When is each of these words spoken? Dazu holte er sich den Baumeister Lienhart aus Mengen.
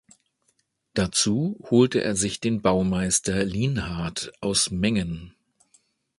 Dazu 0.95 1.59
holte 1.69 2.01
er 2.03 2.15
sich 2.15 2.39
den 2.39 2.63
Baumeister 2.63 3.45
Lienhart 3.45 4.33
aus 4.41 4.71
Mengen. 4.71 5.35